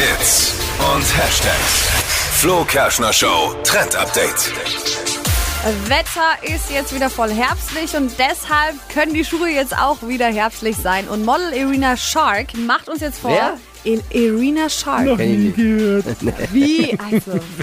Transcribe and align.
Hits 0.00 0.54
und 0.94 1.04
Hashtags. 1.14 1.86
Flo 2.38 2.64
Kerschner 2.64 3.12
Show 3.12 3.54
Trend 3.64 3.94
Update. 3.94 4.50
Wetter 5.88 6.54
ist 6.54 6.70
jetzt 6.70 6.94
wieder 6.94 7.10
voll 7.10 7.28
herbstlich 7.28 7.94
und 7.94 8.18
deshalb 8.18 8.76
können 8.94 9.12
die 9.12 9.26
Schuhe 9.26 9.50
jetzt 9.50 9.76
auch 9.76 9.98
wieder 10.00 10.28
herbstlich 10.28 10.78
sein. 10.78 11.06
Und 11.06 11.26
Model 11.26 11.52
Irina 11.52 11.98
Shark 11.98 12.56
macht 12.56 12.88
uns 12.88 13.02
jetzt 13.02 13.18
vor. 13.18 13.30
Wer? 13.30 13.58
Il- 13.84 14.02
Irina 14.10 14.68
Shark. 14.68 15.16
Kenn 15.16 15.48
ich 15.50 15.56
nicht. 15.56 16.34
Wie? 16.52 16.98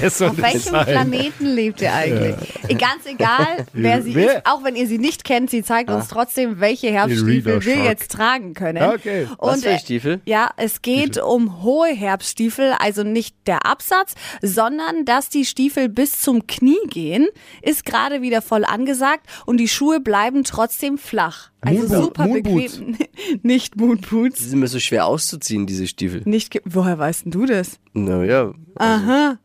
Also, 0.02 0.26
auf 0.28 0.38
welchem 0.38 0.60
sein? 0.72 0.86
Planeten 0.86 1.46
lebt 1.46 1.82
ihr 1.82 1.94
eigentlich? 1.94 2.36
Ganz 2.80 3.06
egal, 3.06 3.66
wer 3.74 4.02
sie 4.02 4.16
Wer? 4.16 4.38
ist, 4.38 4.46
auch 4.46 4.64
wenn 4.64 4.76
ihr 4.76 4.88
sie 4.88 4.98
nicht 4.98 5.24
kennt, 5.24 5.50
sie 5.52 5.64
zeigt 5.64 5.90
uns 5.92 6.08
trotzdem, 6.08 6.60
welche 6.60 6.88
Herbststiefel 6.92 7.54
Irina 7.54 7.66
wir 7.66 7.76
Shark. 7.76 7.86
jetzt 7.86 8.12
tragen 8.12 8.54
können. 8.56 8.82
Okay. 8.84 9.28
Was 9.38 9.56
Und, 9.58 9.64
für 9.64 9.70
äh, 9.70 9.80
Stiefel? 9.80 10.22
Ja, 10.26 10.52
es 10.58 10.82
geht 10.82 11.18
um 11.22 11.62
hohe 11.64 11.90
Herbststiefel, 11.90 12.74
also 12.80 13.04
nicht 13.04 13.36
der 13.46 13.66
Absatz, 13.66 14.16
sondern 14.42 15.06
dass 15.06 15.30
die 15.30 15.46
Stiefel 15.46 15.88
bis 15.90 16.20
zum 16.22 16.48
Knie 16.48 16.78
gehen, 16.90 17.28
ist 17.62 17.86
gerade 17.86 18.22
wieder 18.22 18.42
voll 18.42 18.66
angesagt 18.66 19.26
und 19.46 19.58
die 19.58 19.68
Schuhe 19.68 20.00
bleiben 20.00 20.44
trotzdem 20.44 20.98
flach. 20.98 21.52
Also 21.62 21.84
Moonboot- 21.88 22.02
super 22.02 22.28
Moonboots. 22.28 22.78
bequem. 22.78 22.98
nicht 23.44 23.76
Moonboots. 23.78 24.40
Die 24.40 24.46
sind 24.46 24.60
mir 24.60 24.68
so 24.68 24.80
schwer 24.80 25.06
auszuziehen, 25.06 25.66
diese 25.66 25.88
Stiefel. 25.88 26.22
Nicht 26.26 26.60
woher 26.66 26.98
weißt 26.98 27.26
denn 27.26 27.32
du 27.32 27.46
das? 27.46 27.80
Naja, 27.94 28.54
Aha. 28.76 29.38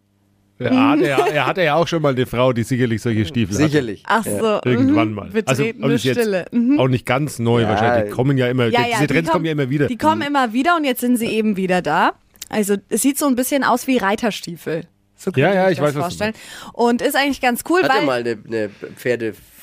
Er 0.58 0.88
hatte, 0.90 1.06
ja, 1.06 1.26
er 1.26 1.46
hatte 1.46 1.62
ja 1.62 1.74
auch 1.74 1.88
schon 1.88 2.02
mal 2.02 2.12
eine 2.12 2.26
Frau, 2.26 2.52
die 2.52 2.62
sicherlich 2.62 3.02
solche 3.02 3.24
Stiefel 3.26 3.56
sicherlich. 3.56 4.02
Ach 4.06 4.24
Ja. 4.24 4.38
so. 4.38 4.48
hatte. 4.48 4.68
Irgendwann 4.70 5.08
mhm. 5.08 5.14
mal. 5.14 5.30
Also, 5.46 5.64
Betretene 5.64 5.94
jetzt 5.94 6.20
Stille. 6.20 6.46
Mhm. 6.52 6.78
Auch 6.78 6.88
nicht 6.88 7.06
ganz 7.06 7.38
neu 7.38 7.62
Ja. 7.62 7.68
wahrscheinlich. 7.68 8.10
Die 8.10 8.16
kommen 8.16 8.38
ja 8.38 8.48
immer, 8.48 8.66
Ja, 8.68 8.80
ja, 8.80 8.86
diese 8.86 9.06
die 9.06 9.14
Trends 9.14 9.30
kommen 9.30 9.44
ja 9.44 9.52
immer 9.52 9.70
wieder. 9.70 9.86
Die 9.88 9.96
kommen 9.98 10.22
immer 10.22 10.52
wieder 10.52 10.76
und 10.76 10.84
jetzt 10.84 11.00
sind 11.00 11.16
sie 11.16 11.26
eben 11.26 11.56
wieder 11.56 11.82
da. 11.82 12.12
Also 12.48 12.76
es 12.90 13.02
sieht 13.02 13.18
so 13.18 13.26
ein 13.26 13.34
bisschen 13.34 13.64
aus 13.64 13.86
wie 13.86 13.96
Reiterstiefel. 13.96 14.86
So 15.16 15.30
Ja, 15.34 15.48
ihr 15.50 15.54
ja, 15.54 15.64
euch 15.66 15.72
ich 15.72 15.78
das 15.78 15.88
weiß, 15.88 15.94
was 15.94 15.94
du 15.94 16.00
vorstellen. 16.00 16.34
Und 16.72 17.00
ist 17.02 17.16
eigentlich 17.16 17.40
ganz 17.40 17.62
cool, 17.70 17.82
Hatte 17.82 17.94
weil 17.94 18.06
mal 18.06 18.20
eine, 18.20 18.38
eine 18.46 18.70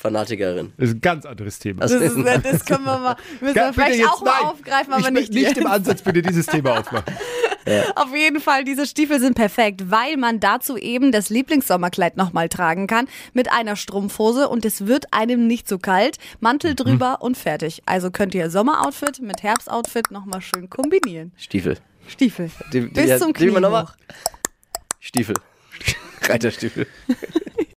Pferdefanatikerin. 0.00 0.72
Das 0.78 0.88
ist 0.88 0.94
ein 0.96 1.00
ganz 1.00 1.26
anderes 1.26 1.58
Thema. 1.58 1.80
Das, 1.82 1.92
ist, 1.92 2.16
das 2.16 2.64
können 2.64 2.84
wir 2.84 2.98
mal, 2.98 3.16
müssen 3.40 3.56
Ja, 3.56 3.66
wir 3.66 3.72
vielleicht 3.74 3.98
jetzt 3.98 4.08
auch 4.08 4.22
mal 4.22 4.32
nein. 4.40 4.44
aufgreifen, 4.50 4.92
aber 4.94 5.02
ich 5.02 5.10
nicht, 5.10 5.32
nicht 5.34 5.42
jetzt. 5.48 5.58
im 5.58 5.66
Ansatz 5.66 6.02
bitte 6.02 6.22
dieses 6.22 6.46
Thema 6.46 6.78
aufmachen. 6.80 7.14
Auf 7.94 8.14
jeden 8.16 8.40
Fall, 8.40 8.64
diese 8.64 8.86
Stiefel 8.86 9.20
sind 9.20 9.34
perfekt, 9.34 9.90
weil 9.90 10.16
man 10.16 10.40
dazu 10.40 10.76
eben 10.78 11.12
das 11.12 11.28
Lieblingssommerkleid 11.28 12.16
nochmal 12.16 12.48
tragen 12.48 12.86
kann 12.86 13.06
mit 13.34 13.52
einer 13.52 13.76
Strumpfhose 13.76 14.48
und 14.48 14.64
es 14.64 14.86
wird 14.86 15.12
einem 15.12 15.46
nicht 15.46 15.68
so 15.68 15.78
kalt. 15.78 16.16
Mantel 16.40 16.74
drüber 16.74 17.18
und 17.20 17.36
fertig. 17.36 17.82
Also 17.84 18.10
könnt 18.10 18.34
ihr 18.34 18.50
Sommeroutfit 18.50 19.20
mit 19.20 19.42
Herbstoutfit 19.42 20.10
nochmal 20.10 20.40
schön 20.40 20.70
kombinieren. 20.70 21.32
Stiefel. 21.36 21.76
Stiefel. 22.08 22.50
Die- 22.72 22.80
die- 22.80 22.86
Bis 22.88 23.08
ja, 23.10 23.18
zum 23.18 23.34
die 23.34 23.46
Knie. 23.48 23.84
Stiefel. 24.98 25.34
Reiterstiefel. 26.22 26.86